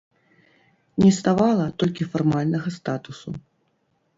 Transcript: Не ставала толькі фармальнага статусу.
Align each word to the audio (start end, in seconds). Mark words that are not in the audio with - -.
Не 1.03 1.11
ставала 1.17 1.67
толькі 1.83 2.09
фармальнага 2.15 2.69
статусу. 2.79 3.29